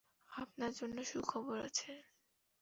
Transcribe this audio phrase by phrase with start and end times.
[0.33, 1.91] আপনার জন্য সুখবর আছে!